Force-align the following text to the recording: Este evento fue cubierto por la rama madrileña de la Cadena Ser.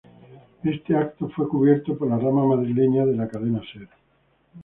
Este 0.63 0.93
evento 0.93 1.29
fue 1.29 1.47
cubierto 1.47 1.95
por 1.95 2.07
la 2.09 2.17
rama 2.17 2.43
madrileña 2.43 3.05
de 3.05 3.15
la 3.15 3.27
Cadena 3.27 3.61
Ser. 3.71 3.87